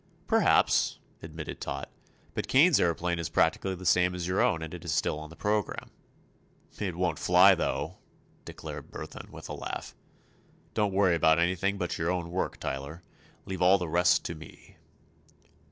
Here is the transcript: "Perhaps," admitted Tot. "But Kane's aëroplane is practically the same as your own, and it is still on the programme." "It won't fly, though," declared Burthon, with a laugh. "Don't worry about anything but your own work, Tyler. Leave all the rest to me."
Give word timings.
"Perhaps," 0.25 0.97
admitted 1.21 1.61
Tot. 1.61 1.87
"But 2.33 2.47
Kane's 2.47 2.79
aëroplane 2.79 3.19
is 3.19 3.29
practically 3.29 3.75
the 3.75 3.85
same 3.85 4.15
as 4.15 4.25
your 4.27 4.41
own, 4.41 4.63
and 4.63 4.73
it 4.73 4.83
is 4.83 4.91
still 4.91 5.19
on 5.19 5.29
the 5.29 5.35
programme." 5.35 5.91
"It 6.79 6.95
won't 6.95 7.19
fly, 7.19 7.53
though," 7.53 7.99
declared 8.43 8.89
Burthon, 8.89 9.29
with 9.29 9.47
a 9.47 9.53
laugh. 9.53 9.93
"Don't 10.73 10.91
worry 10.91 11.13
about 11.13 11.37
anything 11.37 11.77
but 11.77 11.99
your 11.99 12.09
own 12.09 12.31
work, 12.31 12.57
Tyler. 12.57 13.03
Leave 13.45 13.61
all 13.61 13.77
the 13.77 13.87
rest 13.87 14.25
to 14.25 14.33
me." 14.33 14.77